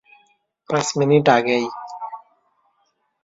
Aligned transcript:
পাঁচ 0.69 0.87
মিনিট 0.99 1.25
আগেই। 1.35 1.65